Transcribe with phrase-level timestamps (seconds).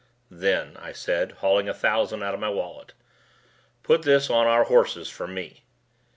[0.31, 2.93] "Then," I said hauling a thousand out of my wallet,
[3.83, 5.61] "Put this on our horses for me."